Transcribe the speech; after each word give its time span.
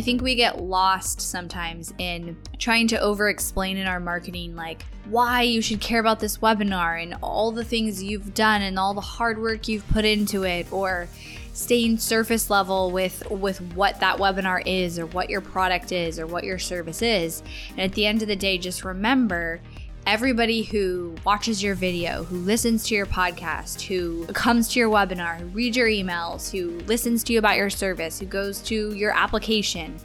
I 0.00 0.02
think 0.02 0.22
we 0.22 0.34
get 0.34 0.62
lost 0.62 1.20
sometimes 1.20 1.92
in 1.98 2.34
trying 2.56 2.88
to 2.88 2.98
over 2.98 3.28
explain 3.28 3.76
in 3.76 3.86
our 3.86 4.00
marketing, 4.00 4.56
like 4.56 4.82
why 5.04 5.42
you 5.42 5.60
should 5.60 5.82
care 5.82 6.00
about 6.00 6.20
this 6.20 6.38
webinar 6.38 7.02
and 7.02 7.16
all 7.22 7.52
the 7.52 7.66
things 7.66 8.02
you've 8.02 8.32
done 8.32 8.62
and 8.62 8.78
all 8.78 8.94
the 8.94 9.02
hard 9.02 9.38
work 9.38 9.68
you've 9.68 9.86
put 9.88 10.06
into 10.06 10.44
it, 10.44 10.72
or 10.72 11.06
staying 11.52 11.98
surface 11.98 12.48
level 12.48 12.90
with 12.90 13.30
with 13.30 13.60
what 13.74 14.00
that 14.00 14.16
webinar 14.16 14.62
is 14.64 14.98
or 14.98 15.04
what 15.04 15.28
your 15.28 15.42
product 15.42 15.92
is 15.92 16.18
or 16.18 16.26
what 16.26 16.44
your 16.44 16.58
service 16.58 17.02
is. 17.02 17.42
And 17.72 17.80
at 17.80 17.92
the 17.92 18.06
end 18.06 18.22
of 18.22 18.28
the 18.28 18.36
day, 18.36 18.56
just 18.56 18.86
remember 18.86 19.60
everybody 20.06 20.62
who 20.62 21.14
watches 21.24 21.62
your 21.62 21.74
video, 21.74 22.24
who 22.24 22.38
listens 22.38 22.84
to 22.84 22.94
your 22.94 23.06
podcast, 23.06 23.82
who 23.82 24.26
comes 24.26 24.68
to 24.68 24.78
your 24.78 24.90
webinar, 24.90 25.38
who 25.38 25.46
reads 25.46 25.76
your 25.76 25.88
emails, 25.88 26.50
who 26.50 26.78
listens 26.86 27.22
to 27.24 27.32
you 27.32 27.38
about 27.38 27.56
your 27.56 27.70
service, 27.70 28.18
who 28.18 28.26
goes 28.26 28.60
to 28.62 28.94
your 28.94 29.16
application, 29.16 29.98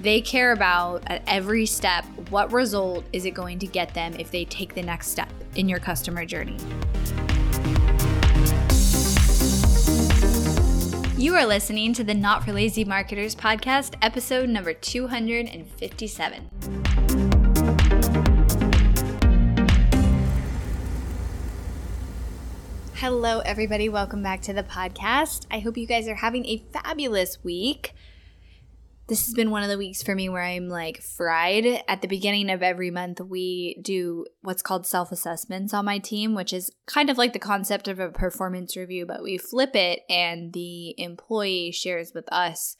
they 0.00 0.20
care 0.20 0.52
about 0.52 1.02
at 1.08 1.22
every 1.26 1.66
step 1.66 2.04
what 2.30 2.52
result 2.52 3.04
is 3.12 3.26
it 3.26 3.32
going 3.32 3.58
to 3.58 3.66
get 3.66 3.92
them 3.92 4.14
if 4.18 4.30
they 4.30 4.46
take 4.46 4.74
the 4.74 4.82
next 4.82 5.08
step 5.08 5.28
in 5.56 5.68
your 5.68 5.78
customer 5.78 6.24
journey. 6.24 6.56
You 11.18 11.34
are 11.34 11.44
listening 11.44 11.92
to 11.94 12.02
the 12.02 12.14
Not 12.14 12.44
for 12.44 12.54
Lazy 12.54 12.84
Marketers 12.84 13.34
podcast, 13.34 13.94
episode 14.00 14.48
number 14.48 14.72
257. 14.72 17.29
Hello, 23.00 23.38
everybody. 23.38 23.88
Welcome 23.88 24.22
back 24.22 24.42
to 24.42 24.52
the 24.52 24.62
podcast. 24.62 25.46
I 25.50 25.60
hope 25.60 25.78
you 25.78 25.86
guys 25.86 26.06
are 26.06 26.16
having 26.16 26.44
a 26.44 26.62
fabulous 26.70 27.42
week 27.42 27.94
this 29.10 29.26
has 29.26 29.34
been 29.34 29.50
one 29.50 29.64
of 29.64 29.68
the 29.68 29.76
weeks 29.76 30.04
for 30.04 30.14
me 30.14 30.28
where 30.28 30.44
I'm 30.44 30.68
like 30.68 31.02
fried. 31.02 31.82
At 31.88 32.00
the 32.00 32.06
beginning 32.06 32.48
of 32.48 32.62
every 32.62 32.92
month, 32.92 33.20
we 33.20 33.76
do 33.82 34.24
what's 34.42 34.62
called 34.62 34.86
self 34.86 35.10
assessments 35.10 35.74
on 35.74 35.84
my 35.84 35.98
team, 35.98 36.36
which 36.36 36.52
is 36.52 36.70
kind 36.86 37.10
of 37.10 37.18
like 37.18 37.32
the 37.32 37.40
concept 37.40 37.88
of 37.88 37.98
a 37.98 38.10
performance 38.10 38.76
review, 38.76 39.06
but 39.06 39.24
we 39.24 39.36
flip 39.36 39.74
it 39.74 40.02
and 40.08 40.52
the 40.52 40.94
employee 40.96 41.72
shares 41.72 42.12
with 42.14 42.32
us 42.32 42.76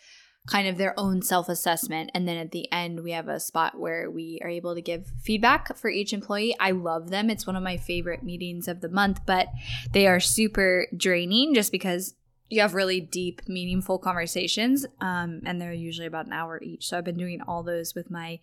kind 0.46 0.66
of 0.66 0.78
their 0.78 0.98
own 0.98 1.22
self 1.22 1.48
assessment. 1.48 2.10
And 2.14 2.26
then 2.26 2.36
at 2.36 2.50
the 2.50 2.70
end, 2.72 3.02
we 3.02 3.12
have 3.12 3.28
a 3.28 3.40
spot 3.40 3.78
where 3.78 4.10
we 4.10 4.40
are 4.42 4.48
able 4.48 4.74
to 4.74 4.82
give 4.82 5.12
feedback 5.22 5.76
for 5.76 5.90
each 5.90 6.12
employee. 6.12 6.56
I 6.58 6.72
love 6.72 7.10
them. 7.10 7.30
It's 7.30 7.46
one 7.46 7.56
of 7.56 7.62
my 7.62 7.76
favorite 7.76 8.22
meetings 8.22 8.68
of 8.68 8.80
the 8.80 8.88
month, 8.88 9.20
but 9.26 9.48
they 9.92 10.06
are 10.06 10.20
super 10.20 10.86
draining 10.96 11.54
just 11.54 11.72
because 11.72 12.14
you 12.48 12.60
have 12.60 12.74
really 12.74 13.00
deep, 13.00 13.42
meaningful 13.48 13.98
conversations, 13.98 14.84
um, 15.00 15.40
and 15.46 15.60
they're 15.60 15.72
usually 15.72 16.08
about 16.08 16.26
an 16.26 16.32
hour 16.32 16.60
each. 16.60 16.88
So 16.88 16.98
I've 16.98 17.04
been 17.04 17.16
doing 17.16 17.40
all 17.46 17.62
those 17.62 17.94
with 17.94 18.10
my 18.10 18.40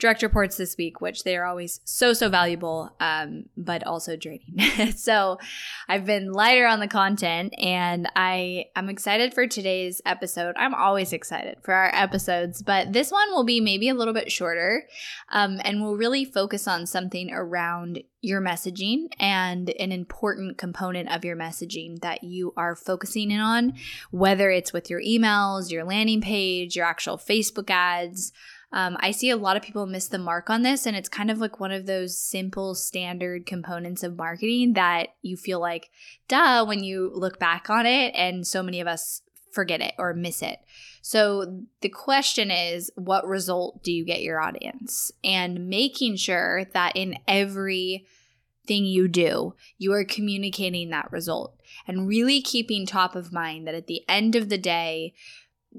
direct 0.00 0.22
reports 0.22 0.56
this 0.56 0.76
week, 0.76 1.00
which 1.00 1.24
they 1.24 1.36
are 1.36 1.44
always 1.44 1.80
so, 1.84 2.12
so 2.12 2.28
valuable, 2.28 2.90
um, 3.00 3.44
but 3.56 3.86
also 3.86 4.16
draining. 4.16 4.58
so 4.96 5.38
I've 5.88 6.06
been 6.06 6.32
lighter 6.32 6.66
on 6.66 6.80
the 6.80 6.88
content 6.88 7.54
and 7.58 8.08
I 8.16 8.66
am 8.74 8.88
excited 8.88 9.34
for 9.34 9.46
today's 9.46 10.00
episode. 10.06 10.56
I'm 10.58 10.74
always 10.74 11.12
excited 11.12 11.58
for 11.62 11.74
our 11.74 11.94
episodes, 11.94 12.62
but 12.62 12.92
this 12.92 13.12
one 13.12 13.30
will 13.30 13.44
be 13.44 13.60
maybe 13.60 13.88
a 13.88 13.94
little 13.94 14.14
bit 14.14 14.32
shorter 14.32 14.86
um, 15.30 15.60
and 15.64 15.82
we'll 15.82 15.96
really 15.96 16.24
focus 16.24 16.66
on 16.66 16.86
something 16.86 17.30
around 17.30 18.02
your 18.22 18.40
messaging 18.40 19.06
and 19.18 19.70
an 19.78 19.92
important 19.92 20.58
component 20.58 21.10
of 21.14 21.24
your 21.24 21.36
messaging 21.36 22.00
that 22.00 22.22
you 22.22 22.52
are 22.56 22.76
focusing 22.76 23.30
in 23.30 23.40
on, 23.40 23.74
whether 24.10 24.50
it's 24.50 24.72
with 24.72 24.90
your 24.90 25.00
emails, 25.00 25.70
your 25.70 25.84
landing 25.84 26.20
page, 26.20 26.76
your 26.76 26.86
actual 26.86 27.16
Facebook 27.16 27.70
ads. 27.70 28.32
Um, 28.72 28.96
I 29.00 29.10
see 29.10 29.30
a 29.30 29.36
lot 29.36 29.56
of 29.56 29.62
people 29.62 29.86
miss 29.86 30.08
the 30.08 30.18
mark 30.18 30.48
on 30.48 30.62
this, 30.62 30.86
and 30.86 30.96
it's 30.96 31.08
kind 31.08 31.30
of 31.30 31.38
like 31.38 31.58
one 31.58 31.72
of 31.72 31.86
those 31.86 32.16
simple, 32.16 32.74
standard 32.74 33.46
components 33.46 34.02
of 34.02 34.16
marketing 34.16 34.74
that 34.74 35.08
you 35.22 35.36
feel 35.36 35.60
like, 35.60 35.90
duh, 36.28 36.64
when 36.64 36.84
you 36.84 37.10
look 37.12 37.38
back 37.38 37.68
on 37.68 37.86
it, 37.86 38.14
and 38.14 38.46
so 38.46 38.62
many 38.62 38.80
of 38.80 38.86
us 38.86 39.22
forget 39.52 39.80
it 39.80 39.94
or 39.98 40.14
miss 40.14 40.42
it. 40.42 40.58
So 41.02 41.64
the 41.80 41.88
question 41.88 42.50
is, 42.50 42.90
what 42.94 43.26
result 43.26 43.82
do 43.82 43.92
you 43.92 44.04
get 44.04 44.22
your 44.22 44.40
audience? 44.40 45.10
And 45.24 45.68
making 45.68 46.16
sure 46.16 46.66
that 46.72 46.94
in 46.94 47.16
every 47.26 48.06
thing 48.66 48.84
you 48.84 49.08
do, 49.08 49.54
you 49.78 49.92
are 49.92 50.04
communicating 50.04 50.90
that 50.90 51.10
result 51.10 51.60
and 51.88 52.06
really 52.06 52.40
keeping 52.40 52.86
top 52.86 53.16
of 53.16 53.32
mind 53.32 53.66
that 53.66 53.74
at 53.74 53.88
the 53.88 54.02
end 54.08 54.36
of 54.36 54.48
the 54.48 54.58
day, 54.58 55.14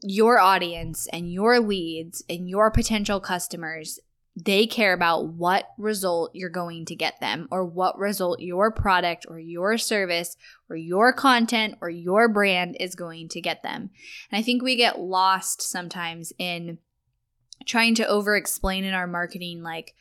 your 0.03 0.39
audience 0.39 1.07
and 1.11 1.31
your 1.31 1.59
leads 1.59 2.23
and 2.29 2.49
your 2.49 2.71
potential 2.71 3.19
customers 3.19 3.99
they 4.35 4.65
care 4.65 4.93
about 4.93 5.27
what 5.27 5.71
result 5.77 6.31
you're 6.33 6.49
going 6.49 6.85
to 6.85 6.95
get 6.95 7.19
them 7.19 7.47
or 7.51 7.65
what 7.65 7.97
result 7.97 8.39
your 8.39 8.71
product 8.71 9.25
or 9.27 9.37
your 9.37 9.77
service 9.77 10.37
or 10.69 10.75
your 10.75 11.11
content 11.11 11.75
or 11.81 11.89
your 11.89 12.29
brand 12.29 12.77
is 12.79 12.95
going 12.95 13.27
to 13.27 13.41
get 13.41 13.61
them. 13.61 13.89
And 14.31 14.39
I 14.39 14.41
think 14.41 14.63
we 14.63 14.77
get 14.77 14.99
lost 14.99 15.61
sometimes 15.61 16.31
in 16.39 16.77
trying 17.65 17.93
to 17.95 18.07
over 18.07 18.35
explain 18.35 18.85
in 18.85 18.93
our 18.93 19.07
marketing 19.07 19.61
like 19.61 19.95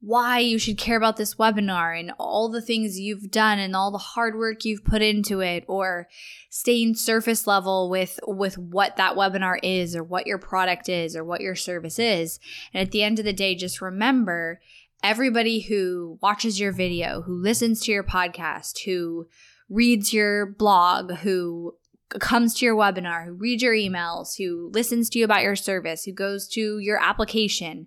why 0.00 0.38
you 0.38 0.58
should 0.58 0.78
care 0.78 0.96
about 0.96 1.16
this 1.16 1.34
webinar 1.34 1.98
and 1.98 2.12
all 2.18 2.48
the 2.48 2.62
things 2.62 3.00
you've 3.00 3.30
done 3.30 3.58
and 3.58 3.74
all 3.74 3.90
the 3.90 3.98
hard 3.98 4.36
work 4.36 4.64
you've 4.64 4.84
put 4.84 5.02
into 5.02 5.40
it 5.40 5.64
or 5.66 6.08
staying 6.50 6.94
surface 6.94 7.46
level 7.46 7.90
with 7.90 8.20
with 8.26 8.56
what 8.56 8.96
that 8.96 9.16
webinar 9.16 9.58
is 9.62 9.96
or 9.96 10.04
what 10.04 10.26
your 10.26 10.38
product 10.38 10.88
is 10.88 11.16
or 11.16 11.24
what 11.24 11.40
your 11.40 11.56
service 11.56 11.98
is. 11.98 12.38
And 12.72 12.80
at 12.80 12.92
the 12.92 13.02
end 13.02 13.18
of 13.18 13.24
the 13.24 13.32
day 13.32 13.56
just 13.56 13.80
remember 13.80 14.60
everybody 15.02 15.60
who 15.60 16.18
watches 16.22 16.60
your 16.60 16.72
video 16.72 17.22
who 17.22 17.34
listens 17.34 17.80
to 17.80 17.92
your 17.92 18.04
podcast 18.04 18.84
who 18.84 19.26
reads 19.68 20.12
your 20.12 20.46
blog 20.46 21.12
who 21.18 21.74
comes 22.20 22.54
to 22.54 22.64
your 22.64 22.74
webinar 22.74 23.26
who 23.26 23.32
reads 23.32 23.62
your 23.62 23.74
emails 23.74 24.36
who 24.38 24.70
listens 24.72 25.10
to 25.10 25.18
you 25.18 25.24
about 25.24 25.42
your 25.42 25.54
service 25.54 26.04
who 26.04 26.12
goes 26.12 26.48
to 26.48 26.78
your 26.78 27.00
application 27.00 27.86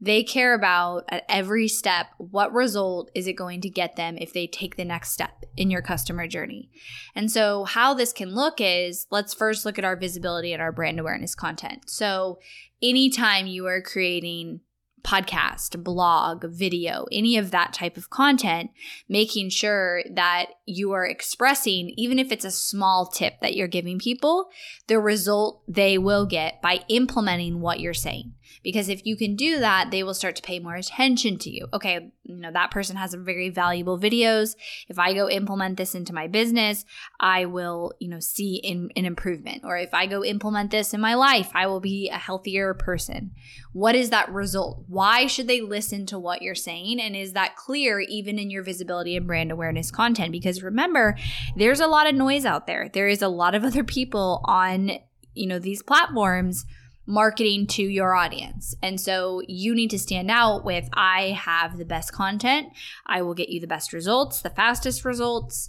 they 0.00 0.22
care 0.22 0.54
about 0.54 1.04
at 1.08 1.24
every 1.28 1.68
step 1.68 2.08
what 2.18 2.52
result 2.52 3.10
is 3.14 3.26
it 3.26 3.34
going 3.34 3.60
to 3.62 3.70
get 3.70 3.96
them 3.96 4.16
if 4.18 4.32
they 4.32 4.46
take 4.46 4.76
the 4.76 4.84
next 4.84 5.12
step 5.12 5.44
in 5.56 5.70
your 5.70 5.82
customer 5.82 6.26
journey. 6.26 6.70
And 7.14 7.30
so, 7.30 7.64
how 7.64 7.94
this 7.94 8.12
can 8.12 8.34
look 8.34 8.54
is 8.58 9.06
let's 9.10 9.34
first 9.34 9.64
look 9.64 9.78
at 9.78 9.84
our 9.84 9.96
visibility 9.96 10.52
and 10.52 10.60
our 10.60 10.72
brand 10.72 11.00
awareness 11.00 11.34
content. 11.34 11.88
So, 11.88 12.38
anytime 12.82 13.46
you 13.46 13.66
are 13.66 13.80
creating 13.80 14.60
podcast, 15.04 15.84
blog, 15.84 16.44
video, 16.46 17.06
any 17.12 17.36
of 17.36 17.50
that 17.50 17.72
type 17.72 17.96
of 17.96 18.10
content, 18.10 18.70
making 19.08 19.50
sure 19.50 20.02
that 20.10 20.46
you 20.64 20.92
are 20.92 21.06
expressing, 21.06 21.90
even 21.96 22.18
if 22.18 22.32
it's 22.32 22.44
a 22.44 22.50
small 22.50 23.06
tip 23.06 23.34
that 23.40 23.54
you're 23.54 23.68
giving 23.68 23.98
people, 23.98 24.48
the 24.86 24.98
result 24.98 25.62
they 25.68 25.98
will 25.98 26.24
get 26.26 26.60
by 26.62 26.80
implementing 26.88 27.60
what 27.60 27.80
you're 27.80 27.94
saying. 27.94 28.34
Because 28.62 28.88
if 28.88 29.04
you 29.04 29.16
can 29.16 29.36
do 29.36 29.58
that, 29.60 29.90
they 29.90 30.02
will 30.02 30.14
start 30.14 30.36
to 30.36 30.42
pay 30.42 30.58
more 30.58 30.74
attention 30.74 31.38
to 31.38 31.50
you. 31.50 31.68
Okay, 31.72 32.12
you 32.24 32.36
know, 32.36 32.52
that 32.52 32.70
person 32.70 32.96
has 32.96 33.10
some 33.10 33.24
very 33.24 33.50
valuable 33.50 33.98
videos. 33.98 34.56
If 34.88 34.98
I 34.98 35.12
go 35.12 35.28
implement 35.28 35.76
this 35.76 35.94
into 35.94 36.14
my 36.14 36.26
business, 36.26 36.84
I 37.20 37.44
will, 37.44 37.92
you 38.00 38.08
know, 38.08 38.20
see 38.20 38.56
in, 38.56 38.90
an 38.96 39.04
improvement. 39.04 39.62
Or 39.64 39.76
if 39.76 39.92
I 39.92 40.06
go 40.06 40.24
implement 40.24 40.70
this 40.70 40.94
in 40.94 41.00
my 41.00 41.14
life, 41.14 41.50
I 41.54 41.66
will 41.66 41.80
be 41.80 42.08
a 42.08 42.18
healthier 42.18 42.74
person. 42.74 43.32
What 43.72 43.94
is 43.94 44.10
that 44.10 44.32
result? 44.32 44.84
Why 44.88 45.26
should 45.26 45.48
they 45.48 45.60
listen 45.60 46.06
to 46.06 46.18
what 46.18 46.42
you're 46.42 46.54
saying? 46.54 47.00
And 47.00 47.14
is 47.14 47.32
that 47.34 47.56
clear 47.56 48.00
even 48.00 48.38
in 48.38 48.50
your 48.50 48.62
visibility 48.62 49.16
and 49.16 49.26
brand 49.26 49.52
awareness 49.52 49.90
content? 49.90 50.32
Because 50.32 50.62
remember, 50.62 51.16
there's 51.56 51.80
a 51.80 51.86
lot 51.86 52.08
of 52.08 52.14
noise 52.14 52.46
out 52.46 52.66
there. 52.66 52.88
There 52.92 53.08
is 53.08 53.20
a 53.20 53.28
lot 53.28 53.54
of 53.54 53.64
other 53.64 53.84
people 53.84 54.40
on, 54.44 54.92
you 55.34 55.46
know, 55.46 55.58
these 55.58 55.82
platforms 55.82 56.64
marketing 57.06 57.66
to 57.66 57.82
your 57.82 58.14
audience. 58.14 58.74
And 58.82 59.00
so 59.00 59.42
you 59.46 59.74
need 59.74 59.90
to 59.90 59.98
stand 59.98 60.30
out 60.30 60.64
with 60.64 60.88
I 60.92 61.30
have 61.30 61.76
the 61.76 61.84
best 61.84 62.12
content. 62.12 62.68
I 63.06 63.22
will 63.22 63.34
get 63.34 63.50
you 63.50 63.60
the 63.60 63.66
best 63.66 63.92
results, 63.92 64.40
the 64.40 64.50
fastest 64.50 65.04
results, 65.04 65.68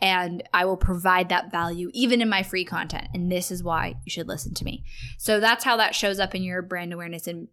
and 0.00 0.42
I 0.52 0.64
will 0.64 0.76
provide 0.76 1.28
that 1.28 1.52
value 1.52 1.90
even 1.94 2.20
in 2.20 2.28
my 2.28 2.42
free 2.42 2.64
content. 2.64 3.08
And 3.14 3.30
this 3.30 3.50
is 3.50 3.62
why 3.62 3.96
you 4.04 4.10
should 4.10 4.28
listen 4.28 4.54
to 4.54 4.64
me. 4.64 4.84
So 5.16 5.38
that's 5.38 5.64
how 5.64 5.76
that 5.76 5.94
shows 5.94 6.18
up 6.18 6.34
in 6.34 6.42
your 6.42 6.62
brand 6.62 6.92
awareness 6.92 7.26
and 7.26 7.48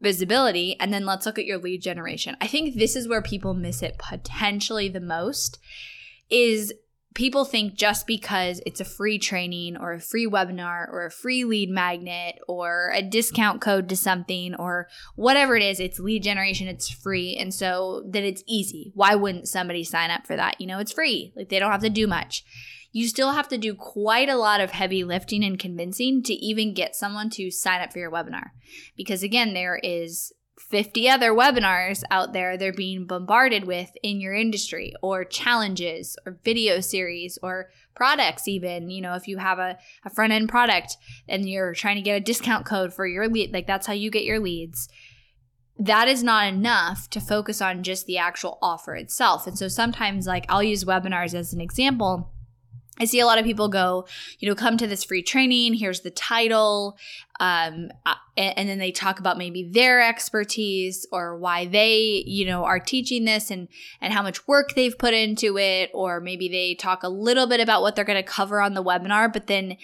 visibility. 0.00 0.78
And 0.80 0.92
then 0.92 1.04
let's 1.04 1.26
look 1.26 1.38
at 1.38 1.46
your 1.46 1.58
lead 1.58 1.82
generation. 1.82 2.36
I 2.40 2.46
think 2.46 2.74
this 2.74 2.96
is 2.96 3.08
where 3.08 3.22
people 3.22 3.54
miss 3.54 3.82
it 3.82 3.98
potentially 3.98 4.88
the 4.88 5.00
most 5.00 5.58
is 6.30 6.72
people 7.14 7.44
think 7.44 7.74
just 7.74 8.06
because 8.06 8.60
it's 8.66 8.80
a 8.80 8.84
free 8.84 9.18
training 9.18 9.76
or 9.76 9.92
a 9.92 10.00
free 10.00 10.26
webinar 10.26 10.88
or 10.90 11.06
a 11.06 11.10
free 11.10 11.44
lead 11.44 11.70
magnet 11.70 12.40
or 12.48 12.90
a 12.92 13.02
discount 13.02 13.60
code 13.60 13.88
to 13.88 13.96
something 13.96 14.54
or 14.56 14.88
whatever 15.14 15.56
it 15.56 15.62
is, 15.62 15.78
it's 15.78 16.00
lead 16.00 16.24
generation, 16.24 16.66
it's 16.66 16.90
free. 16.90 17.36
And 17.36 17.54
so 17.54 18.02
that 18.08 18.24
it's 18.24 18.42
easy. 18.48 18.90
Why 18.94 19.14
wouldn't 19.14 19.48
somebody 19.48 19.84
sign 19.84 20.10
up 20.10 20.26
for 20.26 20.34
that? 20.34 20.60
You 20.60 20.66
know, 20.66 20.80
it's 20.80 20.92
free. 20.92 21.32
Like 21.36 21.48
they 21.48 21.60
don't 21.60 21.72
have 21.72 21.82
to 21.82 21.90
do 21.90 22.06
much. 22.06 22.44
you 22.94 23.08
still 23.08 23.32
have 23.32 23.48
to 23.48 23.58
do 23.58 23.74
quite 23.74 24.28
a 24.28 24.36
lot 24.36 24.60
of 24.60 24.70
heavy 24.70 25.02
lifting 25.02 25.44
and 25.44 25.58
convincing 25.58 26.22
to 26.22 26.32
even 26.34 26.72
get 26.72 26.94
someone 26.94 27.28
to 27.28 27.50
sign 27.50 27.80
up 27.80 27.92
for 27.92 27.98
your 27.98 28.10
webinar. 28.10 28.50
Because 28.96 29.24
again, 29.24 29.52
there 29.52 29.80
is 29.82 30.32
50 30.58 31.08
other 31.08 31.32
webinars 31.32 32.02
out 32.10 32.32
there 32.32 32.56
they're 32.56 32.72
being 32.72 33.06
bombarded 33.06 33.64
with 33.64 33.90
in 34.02 34.20
your 34.20 34.34
industry 34.34 34.94
or 35.02 35.24
challenges 35.24 36.16
or 36.24 36.38
video 36.44 36.80
series 36.80 37.38
or 37.42 37.70
products 37.94 38.46
even 38.48 38.90
you 38.90 39.00
know 39.00 39.14
if 39.14 39.26
you 39.28 39.38
have 39.38 39.58
a, 39.58 39.78
a 40.04 40.10
front 40.10 40.32
end 40.32 40.48
product 40.48 40.96
and 41.28 41.48
you're 41.48 41.74
trying 41.74 41.96
to 41.96 42.02
get 42.02 42.16
a 42.16 42.20
discount 42.20 42.66
code 42.66 42.92
for 42.92 43.06
your 43.06 43.28
lead 43.28 43.52
like 43.52 43.66
that's 43.66 43.86
how 43.86 43.92
you 43.92 44.10
get 44.10 44.24
your 44.24 44.40
leads. 44.40 44.88
That 45.76 46.06
is 46.06 46.22
not 46.22 46.46
enough 46.46 47.10
to 47.10 47.20
focus 47.20 47.60
on 47.60 47.82
just 47.82 48.06
the 48.06 48.18
actual 48.18 48.58
offer 48.62 48.94
itself. 48.94 49.46
And 49.46 49.58
so 49.58 49.68
sometimes 49.68 50.26
like 50.26 50.46
i'll 50.48 50.62
use 50.62 50.84
webinars 50.84 51.34
as 51.34 51.52
an 51.52 51.60
example 51.60 52.33
I 53.00 53.06
see 53.06 53.18
a 53.18 53.26
lot 53.26 53.38
of 53.38 53.44
people 53.44 53.68
go, 53.68 54.06
you 54.38 54.48
know, 54.48 54.54
come 54.54 54.76
to 54.76 54.86
this 54.86 55.02
free 55.02 55.22
training. 55.22 55.74
Here's 55.74 56.00
the 56.00 56.10
title. 56.10 56.96
Um, 57.40 57.90
uh, 58.06 58.14
and, 58.36 58.58
and, 58.58 58.68
then 58.68 58.78
they 58.78 58.92
talk 58.92 59.18
about 59.18 59.36
maybe 59.36 59.68
their 59.68 60.00
expertise 60.00 61.04
or 61.10 61.36
why 61.36 61.66
they, 61.66 62.22
you 62.24 62.46
know, 62.46 62.64
are 62.64 62.78
teaching 62.78 63.24
this 63.24 63.50
and, 63.50 63.66
and 64.00 64.12
how 64.12 64.22
much 64.22 64.46
work 64.46 64.74
they've 64.74 64.96
put 64.96 65.14
into 65.14 65.58
it. 65.58 65.90
Or 65.92 66.20
maybe 66.20 66.48
they 66.48 66.76
talk 66.76 67.02
a 67.02 67.08
little 67.08 67.48
bit 67.48 67.58
about 67.58 67.82
what 67.82 67.96
they're 67.96 68.04
going 68.04 68.22
to 68.22 68.28
cover 68.28 68.60
on 68.60 68.74
the 68.74 68.84
webinar, 68.84 69.32
but 69.32 69.48
then 69.48 69.76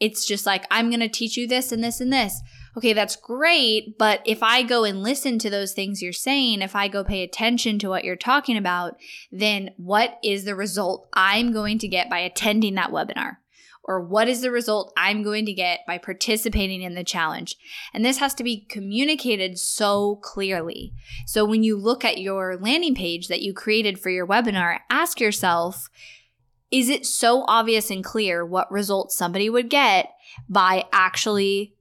it's 0.00 0.26
just 0.26 0.46
like, 0.46 0.64
I'm 0.70 0.88
going 0.88 1.00
to 1.00 1.08
teach 1.08 1.36
you 1.36 1.46
this 1.46 1.70
and 1.70 1.84
this 1.84 2.00
and 2.00 2.12
this 2.12 2.40
okay, 2.76 2.92
that's 2.92 3.16
great. 3.16 3.98
But 3.98 4.20
if 4.24 4.42
I 4.42 4.62
go 4.62 4.84
and 4.84 5.02
listen 5.02 5.38
to 5.40 5.50
those 5.50 5.72
things 5.72 6.02
you're 6.02 6.12
saying, 6.12 6.62
if 6.62 6.74
I 6.74 6.88
go 6.88 7.04
pay 7.04 7.22
attention 7.22 7.78
to 7.80 7.88
what 7.88 8.04
you're 8.04 8.16
talking 8.16 8.56
about, 8.56 8.96
then 9.30 9.70
what 9.76 10.18
is 10.22 10.44
the 10.44 10.54
result 10.54 11.08
I'm 11.12 11.52
going 11.52 11.78
to 11.78 11.88
get 11.88 12.10
by 12.10 12.18
attending 12.18 12.74
that 12.74 12.90
webinar? 12.90 13.36
Or 13.86 14.00
what 14.00 14.28
is 14.28 14.40
the 14.40 14.50
result 14.50 14.94
I'm 14.96 15.22
going 15.22 15.44
to 15.44 15.52
get 15.52 15.80
by 15.86 15.98
participating 15.98 16.80
in 16.80 16.94
the 16.94 17.04
challenge? 17.04 17.56
And 17.92 18.02
this 18.02 18.16
has 18.16 18.32
to 18.34 18.44
be 18.44 18.64
communicated 18.64 19.58
so 19.58 20.16
clearly. 20.22 20.94
So 21.26 21.44
when 21.44 21.62
you 21.62 21.76
look 21.76 22.02
at 22.02 22.18
your 22.18 22.56
landing 22.56 22.94
page 22.94 23.28
that 23.28 23.42
you 23.42 23.52
created 23.52 24.00
for 24.00 24.08
your 24.08 24.26
webinar, 24.26 24.78
ask 24.88 25.20
yourself, 25.20 25.90
is 26.70 26.88
it 26.88 27.04
so 27.04 27.44
obvious 27.46 27.90
and 27.90 28.02
clear 28.02 28.44
what 28.44 28.72
result 28.72 29.12
somebody 29.12 29.50
would 29.50 29.68
get 29.68 30.08
by 30.48 30.86
actually 30.90 31.73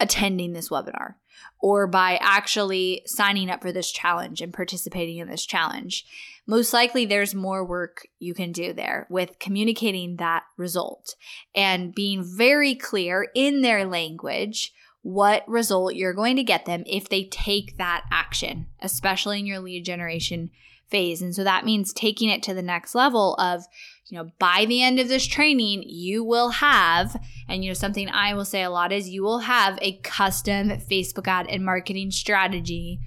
attending 0.00 0.52
this 0.52 0.70
webinar 0.70 1.14
or 1.60 1.86
by 1.86 2.18
actually 2.20 3.02
signing 3.06 3.50
up 3.50 3.62
for 3.62 3.72
this 3.72 3.90
challenge 3.92 4.40
and 4.40 4.52
participating 4.52 5.18
in 5.18 5.28
this 5.28 5.44
challenge. 5.44 6.04
Most 6.46 6.72
likely, 6.72 7.04
there's 7.04 7.34
more 7.34 7.64
work 7.64 8.08
you 8.18 8.34
can 8.34 8.50
do 8.50 8.72
there 8.72 9.06
with 9.10 9.38
communicating 9.38 10.16
that 10.16 10.44
result 10.56 11.14
and 11.54 11.94
being 11.94 12.24
very 12.24 12.74
clear 12.74 13.28
in 13.34 13.60
their 13.60 13.84
language 13.84 14.72
what 15.02 15.48
result 15.48 15.94
you're 15.94 16.12
going 16.12 16.36
to 16.36 16.42
get 16.42 16.66
them 16.66 16.82
if 16.86 17.08
they 17.08 17.24
take 17.24 17.78
that 17.78 18.04
action, 18.10 18.66
especially 18.80 19.38
in 19.38 19.46
your 19.46 19.60
lead 19.60 19.84
generation 19.84 20.50
phase. 20.88 21.22
And 21.22 21.34
so 21.34 21.44
that 21.44 21.64
means 21.64 21.92
taking 21.92 22.28
it 22.28 22.42
to 22.44 22.54
the 22.54 22.62
next 22.62 22.94
level 22.94 23.34
of 23.36 23.64
you 24.10 24.18
know, 24.18 24.30
by 24.38 24.64
the 24.66 24.82
end 24.82 24.98
of 24.98 25.08
this 25.08 25.26
training, 25.26 25.84
you 25.86 26.24
will 26.24 26.50
have, 26.50 27.16
and 27.48 27.64
you 27.64 27.70
know, 27.70 27.74
something 27.74 28.08
I 28.08 28.34
will 28.34 28.44
say 28.44 28.62
a 28.62 28.70
lot 28.70 28.92
is 28.92 29.08
you 29.08 29.22
will 29.22 29.40
have 29.40 29.78
a 29.80 29.98
custom 29.98 30.70
Facebook 30.70 31.28
ad 31.28 31.46
and 31.48 31.64
marketing 31.64 32.10
strategy 32.10 33.00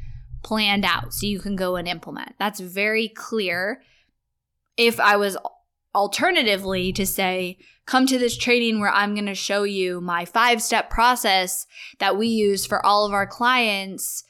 planned 0.43 0.85
out 0.85 1.13
so 1.13 1.27
you 1.27 1.39
can 1.39 1.57
go 1.57 1.75
and 1.75 1.87
implement. 1.87 2.35
That's 2.39 2.61
very 2.61 3.09
clear. 3.09 3.81
If 4.77 4.99
I 4.99 5.17
was 5.17 5.37
alternatively 5.93 6.93
to 6.93 7.05
say, 7.05 7.57
come 7.85 8.05
to 8.07 8.17
this 8.17 8.37
training 8.37 8.79
where 8.79 8.91
I'm 8.91 9.13
going 9.13 9.25
to 9.25 9.35
show 9.35 9.63
you 9.63 9.99
my 9.99 10.23
five 10.23 10.61
step 10.61 10.89
process 10.89 11.67
that 11.99 12.17
we 12.17 12.27
use 12.27 12.65
for 12.65 12.83
all 12.85 13.05
of 13.05 13.13
our 13.13 13.27
clients 13.27 14.23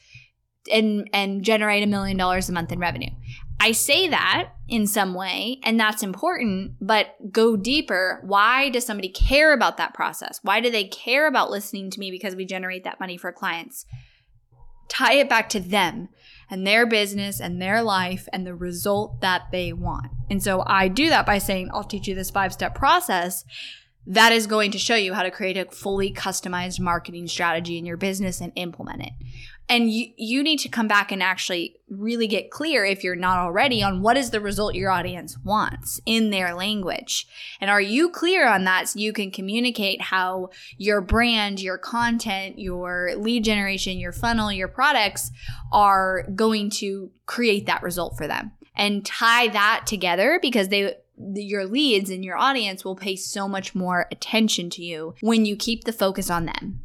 and 0.71 1.09
and 1.13 1.43
generate 1.43 1.83
a 1.83 1.87
million 1.87 2.17
dollars 2.17 2.49
a 2.49 2.53
month 2.53 2.71
in 2.71 2.79
revenue. 2.79 3.09
I 3.59 3.71
say 3.71 4.07
that 4.09 4.49
in 4.67 4.87
some 4.87 5.13
way, 5.13 5.59
and 5.63 5.79
that's 5.79 6.03
important, 6.03 6.73
but 6.81 7.31
go 7.31 7.55
deeper. 7.55 8.19
Why 8.23 8.69
does 8.69 8.85
somebody 8.85 9.09
care 9.09 9.53
about 9.53 9.77
that 9.77 9.93
process? 9.93 10.39
Why 10.43 10.59
do 10.59 10.69
they 10.69 10.85
care 10.85 11.27
about 11.27 11.51
listening 11.51 11.89
to 11.91 11.99
me 11.99 12.11
because 12.11 12.35
we 12.35 12.45
generate 12.45 12.83
that 12.83 12.99
money 12.99 13.17
for 13.17 13.31
clients? 13.31 13.85
Tie 14.89 15.13
it 15.13 15.29
back 15.29 15.49
to 15.49 15.59
them 15.59 16.09
and 16.49 16.67
their 16.67 16.85
business 16.85 17.39
and 17.39 17.61
their 17.61 17.81
life 17.81 18.27
and 18.33 18.45
the 18.45 18.55
result 18.55 19.21
that 19.21 19.43
they 19.51 19.73
want. 19.73 20.11
And 20.29 20.43
so 20.43 20.63
I 20.67 20.87
do 20.87 21.09
that 21.09 21.25
by 21.25 21.37
saying, 21.37 21.69
I'll 21.73 21.83
teach 21.83 22.07
you 22.07 22.15
this 22.15 22.31
five 22.31 22.53
step 22.53 22.75
process 22.75 23.45
that 24.05 24.33
is 24.33 24.47
going 24.47 24.71
to 24.71 24.77
show 24.77 24.95
you 24.95 25.13
how 25.13 25.23
to 25.23 25.31
create 25.31 25.57
a 25.57 25.65
fully 25.65 26.11
customized 26.11 26.79
marketing 26.79 27.27
strategy 27.27 27.77
in 27.77 27.85
your 27.85 27.97
business 27.97 28.41
and 28.41 28.51
implement 28.55 29.01
it. 29.01 29.13
And 29.69 29.89
you, 29.89 30.07
you 30.17 30.43
need 30.43 30.59
to 30.59 30.69
come 30.69 30.87
back 30.87 31.11
and 31.11 31.23
actually 31.23 31.77
really 31.89 32.27
get 32.27 32.51
clear 32.51 32.85
if 32.85 33.03
you're 33.03 33.15
not 33.15 33.39
already 33.39 33.81
on 33.81 34.01
what 34.01 34.17
is 34.17 34.29
the 34.29 34.41
result 34.41 34.75
your 34.75 34.91
audience 34.91 35.37
wants 35.43 36.01
in 36.05 36.29
their 36.29 36.53
language. 36.53 37.27
And 37.61 37.71
are 37.71 37.81
you 37.81 38.09
clear 38.09 38.47
on 38.47 38.65
that 38.65 38.89
so 38.89 38.99
you 38.99 39.13
can 39.13 39.31
communicate 39.31 40.01
how 40.01 40.49
your 40.77 41.01
brand, 41.01 41.61
your 41.61 41.77
content, 41.77 42.59
your 42.59 43.11
lead 43.15 43.45
generation, 43.45 43.97
your 43.97 44.11
funnel, 44.11 44.51
your 44.51 44.67
products 44.67 45.31
are 45.71 46.23
going 46.35 46.69
to 46.71 47.11
create 47.25 47.65
that 47.65 47.83
result 47.83 48.17
for 48.17 48.27
them 48.27 48.51
and 48.75 49.05
tie 49.05 49.47
that 49.49 49.85
together 49.87 50.39
because 50.41 50.69
they 50.69 50.95
your 51.35 51.65
leads 51.65 52.09
and 52.09 52.25
your 52.25 52.37
audience 52.37 52.83
will 52.83 52.95
pay 52.95 53.15
so 53.15 53.47
much 53.47 53.75
more 53.75 54.07
attention 54.11 54.69
to 54.71 54.81
you 54.83 55.13
when 55.21 55.45
you 55.45 55.55
keep 55.55 55.83
the 55.83 55.93
focus 55.93 56.29
on 56.29 56.45
them. 56.45 56.81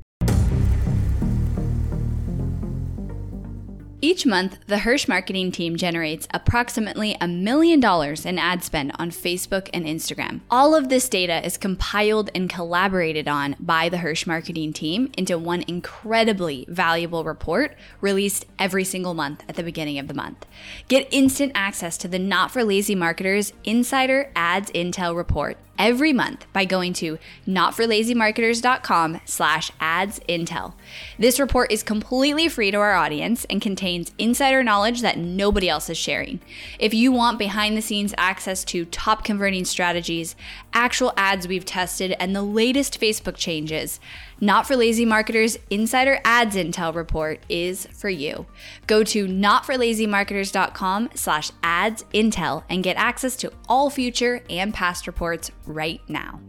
Each 4.01 4.25
month, 4.25 4.59
the 4.69 4.77
Hirsh 4.77 5.09
marketing 5.09 5.51
team 5.51 5.75
generates 5.75 6.29
approximately 6.33 7.17
a 7.21 7.27
million 7.27 7.81
dollars 7.81 8.25
in 8.25 8.39
ad 8.39 8.63
spend 8.63 8.93
on 8.97 9.11
Facebook 9.11 9.69
and 9.75 9.85
Instagram. 9.85 10.41
All 10.49 10.77
of 10.77 10.89
this 10.89 11.09
data 11.09 11.45
is 11.45 11.57
compiled 11.57 12.31
and 12.33 12.49
collaborated 12.49 13.27
on 13.27 13.57
by 13.59 13.89
the 13.89 13.97
Hirsh 13.97 14.25
marketing 14.25 14.73
team 14.73 15.11
into 15.19 15.37
one 15.37 15.65
incredibly 15.67 16.65
valuable 16.69 17.25
report 17.25 17.77
released 18.01 18.47
every 18.57 18.85
single 18.85 19.15
month 19.15 19.43
at 19.49 19.57
the 19.57 19.65
beginning 19.65 19.99
of 19.99 20.07
the 20.07 20.15
month. 20.15 20.47
Get 20.87 21.09
instant 21.11 21.51
access 21.57 21.99
to 21.99 22.07
the 22.07 22.21
Not 22.21 22.53
for 22.53 22.63
Lazy 22.63 22.95
Marketers 22.95 23.53
Insider 23.65 24.31
Ads 24.37 24.71
Intel 24.71 25.17
Report 25.17 25.59
every 25.79 26.13
month 26.13 26.47
by 26.53 26.65
going 26.65 26.93
to 26.95 27.19
notforlazymarketers.com 27.47 29.21
slash 29.25 29.71
ads 29.81 30.21
intel. 30.29 30.75
This 31.19 31.41
report 31.41 31.73
is 31.73 31.83
completely 31.83 32.49
free 32.49 32.71
to 32.71 32.79
our 32.79 32.95
audience 32.95 33.47
and 33.49 33.63
contains 33.63 34.13
insider 34.19 34.63
knowledge 34.63 35.01
that 35.03 35.19
nobody 35.19 35.69
else 35.69 35.89
is 35.89 35.97
sharing. 35.97 36.41
If 36.79 36.93
you 36.93 37.13
want 37.13 37.39
behind 37.39 37.77
the 37.77 37.83
scenes 37.83 38.15
access 38.19 38.65
to 38.67 38.85
top 38.87 39.25
converting 39.25 39.65
strategies, 39.65 40.37
actual 40.73 41.13
ads 41.17 41.49
we've 41.49 41.65
tested, 41.65 42.15
and 42.19 42.35
the 42.35 42.43
latest 42.43 43.01
Facebook 43.01 43.37
changes, 43.37 44.01
not 44.41 44.67
for 44.67 44.77
Lazy 44.77 45.05
Marketers 45.05 45.59
Insider 45.69 46.21
Ads 46.25 46.55
Intel 46.55 46.95
Report 46.95 47.41
is 47.49 47.87
for 47.87 48.09
you. 48.09 48.47
Go 48.87 49.03
to 49.05 49.27
notforlazymarketers.com 49.27 51.11
slash 51.15 51.51
ads 51.63 52.05
intel 52.15 52.63
and 52.71 52.85
get 52.85 52.97
access 52.97 53.35
to 53.37 53.53
all 53.69 53.91
future 53.91 54.43
and 54.49 54.73
past 54.73 55.07
reports 55.09 55.51
right 55.69 56.01
now. 56.09 56.41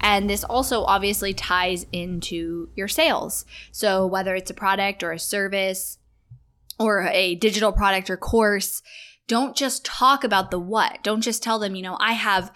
And 0.00 0.28
this 0.28 0.44
also 0.44 0.84
obviously 0.84 1.32
ties 1.32 1.86
into 1.90 2.68
your 2.76 2.88
sales. 2.88 3.46
So, 3.72 4.06
whether 4.06 4.34
it's 4.34 4.50
a 4.50 4.54
product 4.54 5.02
or 5.02 5.12
a 5.12 5.18
service 5.18 5.98
or 6.78 7.08
a 7.10 7.36
digital 7.36 7.72
product 7.72 8.10
or 8.10 8.18
course, 8.18 8.82
don't 9.26 9.56
just 9.56 9.84
talk 9.84 10.22
about 10.22 10.50
the 10.50 10.58
what. 10.58 11.02
Don't 11.02 11.22
just 11.22 11.42
tell 11.42 11.58
them, 11.58 11.74
you 11.74 11.82
know, 11.82 11.96
I 11.98 12.12
have 12.12 12.52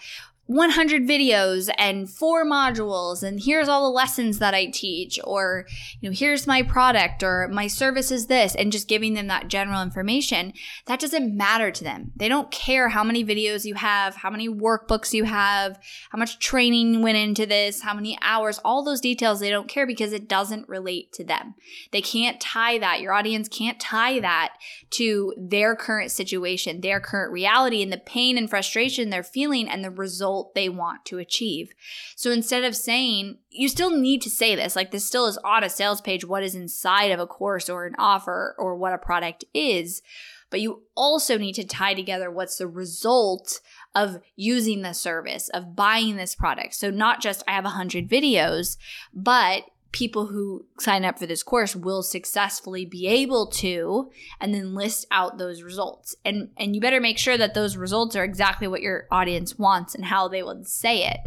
100 0.49 1.03
videos 1.07 1.69
and 1.77 2.09
four 2.09 2.43
modules 2.43 3.21
and 3.21 3.39
here's 3.39 3.69
all 3.69 3.83
the 3.83 3.95
lessons 3.95 4.39
that 4.39 4.55
I 4.55 4.65
teach 4.65 5.19
or 5.23 5.67
you 6.01 6.09
know 6.09 6.15
here's 6.15 6.47
my 6.47 6.63
product 6.63 7.21
or 7.21 7.47
my 7.49 7.67
service 7.67 8.09
is 8.09 8.25
this 8.25 8.55
and 8.55 8.71
just 8.71 8.87
giving 8.87 9.13
them 9.13 9.27
that 9.27 9.47
general 9.47 9.83
information 9.83 10.53
that 10.87 10.99
doesn't 10.99 11.37
matter 11.37 11.69
to 11.69 11.83
them. 11.83 12.13
They 12.15 12.27
don't 12.27 12.49
care 12.49 12.89
how 12.89 13.03
many 13.03 13.23
videos 13.23 13.63
you 13.63 13.75
have, 13.75 14.15
how 14.15 14.31
many 14.31 14.49
workbooks 14.49 15.13
you 15.13 15.25
have, 15.25 15.79
how 16.09 16.17
much 16.17 16.39
training 16.39 17.03
went 17.03 17.19
into 17.19 17.45
this, 17.45 17.83
how 17.83 17.93
many 17.93 18.17
hours, 18.23 18.59
all 18.65 18.83
those 18.83 19.01
details 19.01 19.39
they 19.39 19.51
don't 19.51 19.69
care 19.69 19.85
because 19.85 20.13
it 20.13 20.27
doesn't 20.27 20.67
relate 20.67 21.13
to 21.13 21.23
them. 21.23 21.53
They 21.91 22.01
can't 22.01 22.41
tie 22.41 22.79
that. 22.79 23.01
Your 23.01 23.13
audience 23.13 23.47
can't 23.47 23.79
tie 23.79 24.19
that 24.21 24.55
to 24.91 25.31
their 25.37 25.75
current 25.75 26.09
situation, 26.09 26.81
their 26.81 26.99
current 26.99 27.31
reality 27.31 27.83
and 27.83 27.93
the 27.93 27.99
pain 27.99 28.35
and 28.35 28.49
frustration 28.49 29.11
they're 29.11 29.21
feeling 29.21 29.69
and 29.69 29.83
the 29.83 29.91
result 29.91 30.38
result 30.39 30.55
they 30.55 30.69
want 30.69 31.05
to 31.05 31.17
achieve. 31.17 31.71
So 32.15 32.31
instead 32.31 32.63
of 32.63 32.75
saying, 32.75 33.37
you 33.49 33.69
still 33.69 33.95
need 33.95 34.21
to 34.23 34.29
say 34.29 34.55
this, 34.55 34.75
like 34.75 34.91
this 34.91 35.05
still 35.05 35.27
is 35.27 35.37
on 35.43 35.63
a 35.63 35.69
sales 35.69 36.01
page, 36.01 36.25
what 36.25 36.43
is 36.43 36.55
inside 36.55 37.11
of 37.11 37.19
a 37.19 37.27
course 37.27 37.69
or 37.69 37.85
an 37.85 37.95
offer 37.97 38.55
or 38.57 38.75
what 38.75 38.93
a 38.93 38.97
product 38.97 39.45
is. 39.53 40.01
But 40.49 40.61
you 40.61 40.83
also 40.95 41.37
need 41.37 41.53
to 41.55 41.63
tie 41.63 41.93
together 41.93 42.31
what's 42.31 42.57
the 42.57 42.67
result 42.67 43.61
of 43.93 44.19
using 44.35 44.81
the 44.81 44.93
service, 44.93 45.49
of 45.49 45.75
buying 45.75 46.15
this 46.15 46.35
product. 46.35 46.73
So 46.73 46.89
not 46.89 47.21
just 47.21 47.43
I 47.47 47.51
have 47.51 47.65
100 47.65 48.09
videos, 48.09 48.77
but 49.13 49.63
people 49.91 50.27
who 50.27 50.65
sign 50.79 51.03
up 51.03 51.17
for 51.17 51.25
this 51.25 51.41
course 51.41 51.75
will 51.75 52.03
successfully 52.03 52.85
be 52.85 53.07
able 53.07 53.47
to 53.47 54.09
and 54.39 54.53
then 54.53 54.75
list 54.75 55.07
out 55.11 55.37
those 55.37 55.63
results 55.63 56.15
and 56.23 56.49
and 56.57 56.75
you 56.75 56.81
better 56.81 56.99
make 56.99 57.17
sure 57.17 57.37
that 57.37 57.53
those 57.53 57.75
results 57.75 58.15
are 58.15 58.23
exactly 58.23 58.67
what 58.67 58.81
your 58.81 59.07
audience 59.09 59.57
wants 59.57 59.95
and 59.95 60.05
how 60.05 60.27
they 60.27 60.43
would 60.43 60.67
say 60.67 61.07
it 61.07 61.19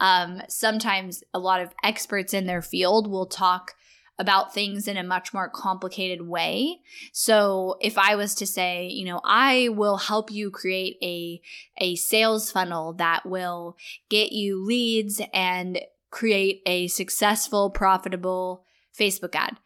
um, 0.00 0.40
sometimes 0.48 1.22
a 1.34 1.38
lot 1.38 1.60
of 1.60 1.74
experts 1.82 2.32
in 2.32 2.46
their 2.46 2.62
field 2.62 3.10
will 3.10 3.26
talk 3.26 3.74
about 4.18 4.54
things 4.54 4.88
in 4.88 4.96
a 4.96 5.02
much 5.02 5.34
more 5.34 5.48
complicated 5.48 6.26
way. 6.26 6.80
So 7.12 7.76
if 7.80 7.98
I 7.98 8.16
was 8.16 8.34
to 8.36 8.46
say, 8.46 8.88
you 8.88 9.04
know, 9.04 9.20
I 9.24 9.68
will 9.70 9.98
help 9.98 10.30
you 10.30 10.50
create 10.50 10.96
a 11.02 11.40
a 11.78 11.96
sales 11.96 12.50
funnel 12.50 12.94
that 12.94 13.26
will 13.26 13.76
get 14.08 14.32
you 14.32 14.64
leads 14.64 15.20
and 15.34 15.80
create 16.16 16.62
a 16.64 16.86
successful, 16.88 17.68
profitable 17.68 18.64
Facebook 18.98 19.34
ad. 19.34 19.58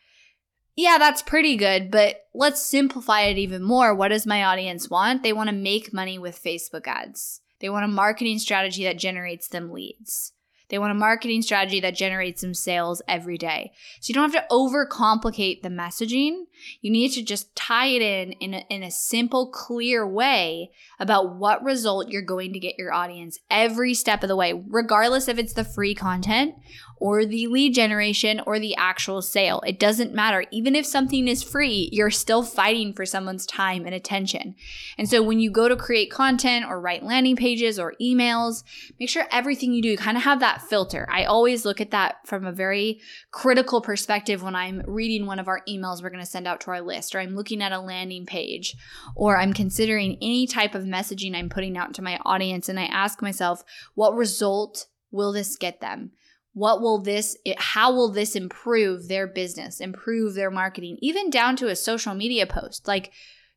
Yeah, 0.75 0.97
that's 0.99 1.23
pretty 1.23 1.57
good, 1.57 1.92
but 1.92 2.25
let's 2.35 2.61
simplify 2.61 3.23
it 3.23 3.38
even 3.38 3.62
more. 3.62 3.95
What 3.95 4.09
does 4.09 4.26
my 4.26 4.42
audience 4.42 4.90
want? 4.90 5.23
They 5.23 5.33
want 5.33 5.49
to 5.49 5.54
make 5.54 5.92
money 5.92 6.19
with 6.19 6.42
Facebook 6.42 6.88
ads. 6.88 7.40
They 7.61 7.71
want 7.71 7.85
a 7.85 7.88
marketing 7.88 8.40
strategy 8.40 8.83
that 8.83 8.99
generates 8.99 9.47
them 9.47 9.71
leads. 9.71 10.33
They 10.71 10.79
want 10.79 10.93
a 10.93 10.95
marketing 10.95 11.43
strategy 11.43 11.81
that 11.81 11.97
generates 11.97 12.41
some 12.41 12.55
sales 12.55 13.03
every 13.07 13.37
day. 13.37 13.73
So 14.00 14.11
you 14.11 14.15
don't 14.15 14.33
have 14.33 14.49
to 14.49 14.55
overcomplicate 14.55 15.62
the 15.62 15.69
messaging. 15.69 16.45
You 16.81 16.91
need 16.91 17.11
to 17.11 17.23
just 17.23 17.55
tie 17.55 17.89
it 17.89 18.03
in 18.03 18.33
in 18.33 18.55
a, 18.55 18.65
in 18.71 18.83
a 18.83 18.91
simple, 18.91 19.50
clear 19.50 20.07
way 20.07 20.71
about 20.99 21.37
what 21.37 21.62
result 21.62 22.09
you're 22.09 22.23
going 22.23 22.53
to 22.53 22.61
get 22.61 22.79
your 22.79 22.93
audience 22.93 23.39
every 23.50 23.95
step 23.95 24.23
of 24.23 24.29
the 24.29 24.37
way, 24.37 24.62
regardless 24.69 25.29
if 25.29 25.39
it's 25.39 25.55
the 25.55 25.65
free 25.65 25.95
content 25.95 26.55
or 27.00 27.25
the 27.25 27.47
lead 27.47 27.75
generation 27.75 28.40
or 28.47 28.59
the 28.59 28.76
actual 28.76 29.23
sale. 29.23 29.62
It 29.66 29.78
doesn't 29.78 30.14
matter. 30.14 30.45
Even 30.52 30.76
if 30.76 30.87
something 30.87 31.26
is 31.26 31.42
free, 31.42 31.88
you're 31.92 32.11
still 32.11 32.42
fighting 32.42 32.92
for 32.92 33.07
someone's 33.07 33.47
time 33.47 33.87
and 33.87 33.95
attention. 33.95 34.54
And 34.99 35.09
so 35.09 35.23
when 35.23 35.40
you 35.40 35.50
go 35.50 35.69
to 35.69 35.76
create 35.76 36.11
content 36.11 36.66
or 36.69 36.80
write 36.80 37.02
landing 37.02 37.37
pages 37.37 37.78
or 37.78 37.95
emails, 38.00 38.62
make 38.99 39.09
sure 39.09 39.26
everything 39.33 39.73
you 39.73 39.83
do 39.83 39.97
kind 39.97 40.16
of 40.16 40.23
have 40.25 40.40
that 40.40 40.62
filter. 40.62 41.09
I 41.11 41.25
always 41.25 41.64
look 41.64 41.80
at 41.80 41.90
that 41.90 42.16
from 42.26 42.45
a 42.45 42.52
very 42.52 43.00
critical 43.30 43.80
perspective 43.80 44.42
when 44.42 44.54
I'm 44.54 44.83
reading 44.87 45.25
one 45.25 45.38
of 45.38 45.49
our 45.49 45.62
emails 45.66 46.02
we're 46.02 46.11
going 46.11 46.25
to 46.25 46.30
send 46.30 46.47
out 46.47 46.61
to 46.62 46.71
our 46.71 46.83
list, 46.83 47.14
or 47.14 47.21
I'm 47.21 47.35
looking 47.35 47.62
at 47.62 47.73
a 47.73 47.80
landing 47.80 48.26
page, 48.26 48.76
or 49.16 49.38
I'm 49.38 49.54
considering 49.54 50.19
any 50.21 50.47
type 50.47 50.75
of 50.75 50.85
messaging 50.85 51.35
I'm 51.35 51.49
putting 51.49 51.78
out 51.78 51.95
to 51.95 52.02
my 52.02 52.19
audience. 52.26 52.69
And 52.69 52.78
I 52.78 52.85
ask 52.85 53.23
myself, 53.23 53.64
what 53.95 54.14
result 54.14 54.87
will 55.11 55.33
this 55.33 55.57
get 55.57 55.80
them? 55.80 56.12
What 56.52 56.80
will 56.80 57.00
this 57.00 57.37
how 57.57 57.92
will 57.92 58.11
this 58.11 58.35
improve 58.35 59.09
their 59.09 59.26
business 59.26 59.80
improve 59.80 60.35
their 60.35 60.50
marketing 60.50 60.99
even 61.00 61.30
down 61.30 61.57
to 61.57 61.69
a 61.69 61.76
social 61.76 62.14
media 62.14 62.47
post? 62.47 62.88
Like 62.88 63.12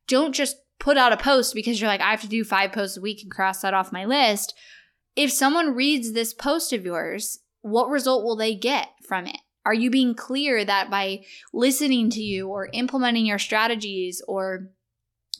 don't 0.07 0.33
just 0.33 0.57
put 0.79 0.97
out 0.97 1.13
a 1.13 1.17
post 1.17 1.55
because 1.55 1.79
you're 1.79 1.89
like 1.89 2.01
i 2.01 2.11
have 2.11 2.21
to 2.21 2.27
do 2.27 2.43
five 2.43 2.71
posts 2.71 2.97
a 2.97 3.01
week 3.01 3.21
and 3.21 3.31
cross 3.31 3.61
that 3.61 3.73
off 3.73 3.91
my 3.91 4.05
list. 4.05 4.53
If 5.15 5.31
someone 5.31 5.75
reads 5.75 6.11
this 6.11 6.33
post 6.33 6.73
of 6.73 6.85
yours 6.85 7.39
what 7.61 7.89
result 7.89 8.23
will 8.23 8.35
they 8.35 8.55
get 8.55 8.89
from 9.07 9.25
it? 9.25 9.37
Are 9.65 9.73
you 9.73 9.89
being 9.89 10.13
clear 10.13 10.65
that 10.65 10.91
by 10.91 11.23
listening 11.53 12.09
to 12.11 12.21
you 12.21 12.49
or 12.49 12.69
implementing 12.73 13.25
your 13.25 13.39
strategies 13.39 14.21
or 14.27 14.69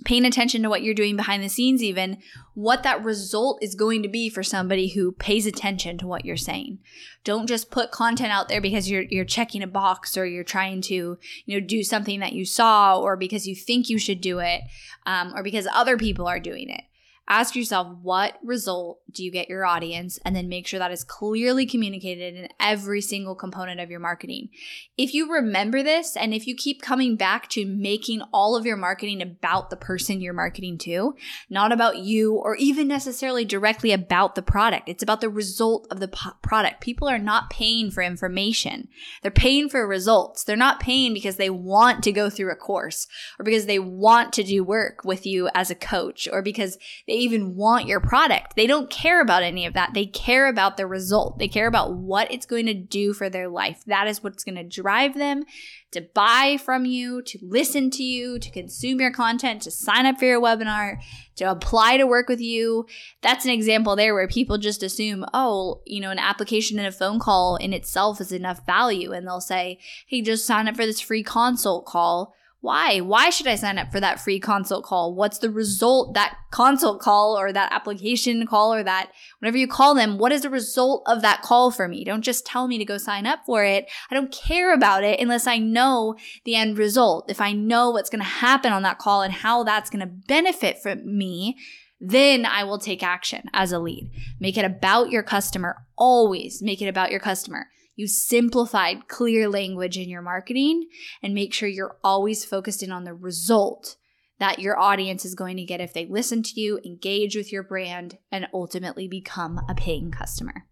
paying 0.06 0.26
attention 0.26 0.64
to 0.64 0.70
what 0.70 0.82
you're 0.82 0.94
doing 0.94 1.16
behind 1.16 1.44
the 1.44 1.50
scenes, 1.50 1.84
even 1.84 2.18
what 2.56 2.84
that 2.84 3.04
result 3.04 3.60
is 3.62 3.76
going 3.76 4.02
to 4.02 4.10
be 4.10 4.28
for 4.30 4.42
somebody 4.42 4.90
who 4.90 5.12
pays 5.12 5.46
attention 5.46 5.98
to 6.00 6.08
what 6.08 6.26
you're 6.26 6.36
saying. 6.36 6.80
Don't 7.24 7.48
just 7.48 7.70
put 7.70 7.92
content 7.92 8.32
out 8.32 8.50
there 8.50 8.62
because 8.62 8.90
you're 8.90 9.04
you're 9.04 9.24
checking 9.24 9.62
a 9.62 9.68
box 9.68 10.18
or 10.18 10.26
you're 10.26 10.44
trying 10.44 10.82
to 10.82 11.18
you 11.46 11.60
know 11.60 11.66
do 11.66 11.84
something 11.84 12.20
that 12.20 12.34
you 12.34 12.46
saw 12.46 13.00
or 13.00 13.16
because 13.16 13.48
you 13.48 13.56
think 13.56 13.90
you 13.90 14.00
should 14.00 14.20
do 14.20 14.40
it 14.40 14.62
um, 15.06 15.34
or 15.36 15.44
because 15.44 15.68
other 15.72 15.98
people 15.98 16.28
are 16.28 16.40
doing 16.40 16.70
it. 16.70 16.82
Ask 17.30 17.56
yourself 17.56 17.88
what 18.02 18.38
result 18.44 19.00
do 19.14 19.24
you 19.24 19.32
get 19.32 19.48
your 19.48 19.66
audience 19.66 20.20
and 20.26 20.36
then 20.36 20.50
make 20.50 20.68
sure 20.68 20.80
that 20.80 20.92
is 20.92 21.06
clearly 21.06 21.66
communicated 21.66 22.36
in 22.36 22.50
every 22.60 23.00
single 23.00 23.34
component 23.34 23.80
of 23.80 23.90
your 23.90 24.02
marketing. 24.02 24.50
If 24.98 25.14
you 25.14 25.32
remember 25.32 25.84
this 25.84 26.18
and 26.18 26.34
if 26.34 26.48
you 26.48 26.56
keep 26.56 26.82
coming 26.82 27.16
back 27.16 27.48
to 27.50 27.66
making 27.66 28.22
all 28.34 28.58
of 28.58 28.66
your 28.66 28.76
marketing 28.76 29.22
about 29.22 29.70
the 29.70 29.78
person 29.78 30.20
you're 30.20 30.34
marketing 30.34 30.78
to, 30.80 31.16
not 31.50 31.72
about 31.72 32.00
you 32.00 32.36
or 32.36 32.56
even 32.58 32.88
necessarily 32.88 33.46
directly 33.46 33.94
about 33.94 34.36
the 34.36 34.42
product, 34.42 34.90
it's 34.90 35.04
about 35.04 35.22
the 35.22 35.30
result 35.30 35.88
of 35.90 36.02
the 36.02 36.10
product. 36.42 36.82
People 36.82 37.08
are 37.08 37.20
not 37.20 37.50
paying 37.50 37.90
for 37.90 38.04
information. 38.04 38.90
They're 39.22 39.32
paying 39.32 39.70
for 39.70 39.88
results. 39.88 40.44
They're 40.44 40.58
not 40.58 40.82
paying 40.82 41.14
because 41.14 41.38
they 41.38 41.50
want 41.50 42.04
to 42.04 42.12
go 42.12 42.30
through 42.30 42.52
a 42.52 42.56
course 42.56 43.08
or 43.40 43.46
because 43.46 43.66
they 43.66 43.80
want 43.80 44.34
to 44.34 44.44
do 44.44 44.64
work 44.64 45.06
with 45.06 45.26
you 45.26 45.50
as 45.56 45.72
a 45.72 45.76
coach 45.76 46.28
or 46.32 46.42
because 46.42 46.78
they 47.08 47.13
they 47.14 47.20
even 47.20 47.56
want 47.56 47.86
your 47.86 48.00
product. 48.00 48.56
They 48.56 48.66
don't 48.66 48.90
care 48.90 49.22
about 49.22 49.44
any 49.44 49.68
of 49.68 49.76
that. 49.76 49.92
They 49.94 50.08
care 50.08 50.48
about 50.48 50.78
the 50.78 50.88
result. 50.88 51.38
They 51.38 51.48
care 51.48 51.68
about 51.68 51.94
what 51.94 52.32
it's 52.32 52.48
going 52.48 52.66
to 52.66 52.74
do 52.74 53.14
for 53.14 53.30
their 53.30 53.48
life. 53.48 53.84
That 53.86 54.08
is 54.08 54.24
what's 54.24 54.44
going 54.44 54.56
to 54.56 54.64
drive 54.64 55.14
them 55.14 55.44
to 55.92 56.02
buy 56.02 56.58
from 56.58 56.86
you, 56.86 57.22
to 57.22 57.38
listen 57.44 57.92
to 57.92 58.04
you, 58.04 58.40
to 58.40 58.50
consume 58.50 59.00
your 59.00 59.12
content, 59.12 59.62
to 59.62 59.70
sign 59.70 60.08
up 60.08 60.18
for 60.18 60.26
your 60.26 60.42
webinar, 60.42 60.98
to 61.36 61.44
apply 61.44 61.98
to 61.98 62.08
work 62.08 62.30
with 62.30 62.42
you. 62.42 62.88
That's 63.22 63.46
an 63.46 63.52
example 63.52 63.96
there 63.96 64.16
where 64.16 64.28
people 64.28 64.58
just 64.58 64.82
assume, 64.82 65.24
oh, 65.36 65.84
you 65.86 66.02
know, 66.02 66.10
an 66.10 66.18
application 66.18 66.80
and 66.80 66.88
a 66.88 66.92
phone 66.92 67.20
call 67.20 67.58
in 67.58 67.74
itself 67.74 68.22
is 68.22 68.32
enough 68.32 68.66
value. 68.66 69.12
And 69.12 69.28
they'll 69.28 69.40
say, 69.40 69.78
hey, 70.08 70.24
just 70.24 70.48
sign 70.48 70.68
up 70.68 70.76
for 70.76 70.88
this 70.88 71.00
free 71.00 71.22
consult 71.22 71.86
call 71.86 72.34
why? 72.64 73.02
Why 73.02 73.30
should 73.30 73.48
I 73.48 73.56
sign 73.56 73.78
up 73.78 73.92
for 73.92 74.00
that 74.00 74.22
free 74.22 74.40
consult 74.40 74.86
call? 74.86 75.14
What's 75.14 75.40
the 75.40 75.50
result 75.50 76.14
that 76.14 76.38
consult 76.50 77.02
call 77.02 77.38
or 77.38 77.52
that 77.52 77.74
application 77.74 78.48
call 78.48 78.74
or 78.74 78.84
that 78.84 79.12
whatever 79.40 79.58
you 79.58 79.68
call 79.68 79.94
them? 79.94 80.18
What 80.18 80.32
is 80.32 80.44
the 80.44 80.50
result 80.50 81.04
of 81.06 81.22
that 81.24 81.42
call 81.42 81.72
for 81.72 81.90
me? 81.90 82.06
Don't 82.06 82.22
just 82.22 82.46
tell 82.46 82.70
me 82.70 82.78
to 82.78 82.86
go 82.86 82.98
sign 82.98 83.26
up 83.26 83.40
for 83.46 83.66
it. 83.66 83.92
I 84.10 84.16
don't 84.16 84.32
care 84.32 84.74
about 84.74 85.04
it 85.04 85.20
unless 85.20 85.46
I 85.46 85.58
know 85.58 86.16
the 86.46 86.56
end 86.56 86.78
result. 86.78 87.30
If 87.30 87.42
I 87.42 87.52
know 87.52 87.90
what's 87.90 88.10
going 88.10 88.24
to 88.24 88.26
happen 88.26 88.72
on 88.72 88.84
that 88.84 88.98
call 88.98 89.24
and 89.24 89.34
how 89.34 89.66
that's 89.66 89.90
going 89.90 90.00
to 90.00 90.14
benefit 90.30 90.82
for 90.82 90.96
me, 90.96 91.58
then 92.00 92.46
I 92.46 92.64
will 92.64 92.80
take 92.80 93.04
action 93.04 93.50
as 93.52 93.74
a 93.74 93.80
lead. 93.80 94.10
Make 94.40 94.58
it 94.58 94.64
about 94.64 95.10
your 95.10 95.24
customer. 95.24 95.86
Always 95.98 96.62
make 96.62 96.82
it 96.82 96.88
about 96.88 97.12
your 97.12 97.20
customer. 97.20 97.68
You 97.96 98.08
simplified 98.08 99.08
clear 99.08 99.48
language 99.48 99.98
in 99.98 100.10
your 100.10 100.24
marketing 100.24 100.88
and 101.22 101.36
make 101.36 101.54
sure 101.54 101.70
you're 101.70 101.98
always 102.04 102.44
focused 102.44 102.82
in 102.82 102.92
on 102.92 103.04
the 103.04 103.14
result 103.14 103.98
that 104.40 104.60
your 104.60 104.80
audience 104.80 105.26
is 105.26 105.36
going 105.36 105.58
to 105.58 105.64
get 105.64 105.80
if 105.80 105.94
they 105.94 106.08
listen 106.08 106.42
to 106.42 106.60
you, 106.60 106.80
engage 106.84 107.36
with 107.36 107.52
your 107.52 107.62
brand, 107.62 108.18
and 108.32 108.48
ultimately 108.52 109.08
become 109.08 109.60
a 109.70 109.76
paying 109.76 110.10
customer. 110.10 110.66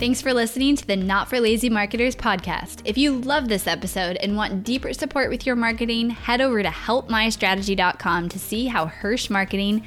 Thanks 0.00 0.22
for 0.22 0.32
listening 0.32 0.76
to 0.76 0.86
the 0.86 0.96
Not 0.96 1.28
for 1.28 1.38
Lazy 1.40 1.68
Marketers 1.68 2.16
podcast. 2.16 2.80
If 2.86 2.96
you 2.96 3.18
love 3.18 3.48
this 3.48 3.66
episode 3.66 4.16
and 4.16 4.34
want 4.34 4.64
deeper 4.64 4.94
support 4.94 5.28
with 5.28 5.44
your 5.44 5.56
marketing, 5.56 6.08
head 6.08 6.40
over 6.40 6.62
to 6.62 6.70
helpmystrategy.com 6.70 8.30
to 8.30 8.38
see 8.38 8.66
how 8.66 8.86
Hirsh 8.86 9.28
Marketing 9.28 9.86